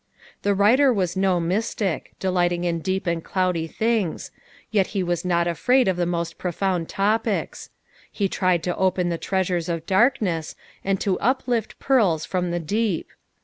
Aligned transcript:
'''The 0.41 0.55
writer 0.55 0.91
was 0.91 1.15
no 1.15 1.39
mystic, 1.39 2.13
delighting 2.19 2.63
in 2.63 2.79
deep 2.79 3.05
and 3.05 3.23
cloudy 3.23 3.67
things, 3.67 4.31
yet 4.71 4.87
he 4.97 5.03
was 5.03 5.23
not 5.23 5.45
afraid 5.45 5.87
of 5.87 5.95
the 5.95 6.07
most 6.07 6.39
profound 6.39 6.89
topics; 6.89 7.69
he 8.11 8.27
tried 8.27 8.63
to 8.63 8.75
open 8.77 9.09
the 9.09 9.19
treasures 9.19 9.69
of 9.69 9.85
darkness, 9.85 10.55
and 10.83 10.99
to 11.01 11.19
uplift 11.19 11.77
pearls 11.77 12.25
from 12.25 12.49
the 12.49 12.59
deep. 12.59 13.09